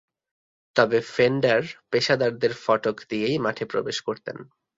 [0.75, 4.37] তবে, ফেন্ডার পেশাদারদের ফটক দিয়েই মাঠে প্রবেশ করতেন।